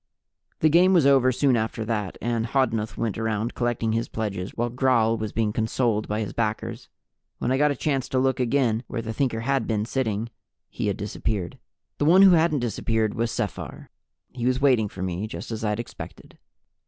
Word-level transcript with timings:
The 0.61 0.69
game 0.69 0.93
was 0.93 1.05
over 1.05 1.31
soon 1.31 1.55
after 1.55 1.85
that, 1.85 2.17
and 2.23 2.47
Hodnuth 2.47 2.97
went 2.97 3.19
around 3.19 3.53
collecting 3.53 3.91
his 3.93 4.07
pledges 4.09 4.49
while 4.55 4.71
Gral 4.71 5.15
was 5.15 5.31
being 5.31 5.53
consoled 5.53 6.07
by 6.07 6.21
his 6.21 6.33
backers. 6.33 6.89
When 7.37 7.51
I 7.51 7.59
got 7.59 7.69
a 7.69 7.75
chance 7.75 8.09
to 8.09 8.17
look 8.19 8.39
again 8.39 8.83
where 8.87 9.03
the 9.03 9.13
Thinker 9.13 9.41
had 9.41 9.67
been 9.67 9.85
sitting, 9.85 10.29
he 10.71 10.87
had 10.87 10.97
disappeared. 10.97 11.59
The 11.99 12.05
one 12.05 12.23
who 12.23 12.31
hadn't 12.31 12.61
disappeared 12.61 13.13
was 13.13 13.29
Sephar. 13.29 13.91
He 14.33 14.47
was 14.47 14.59
waiting 14.59 14.87
for 14.89 15.03
me, 15.03 15.27
just 15.27 15.51
as 15.51 15.63
I'd 15.63 15.79
expected. 15.79 16.39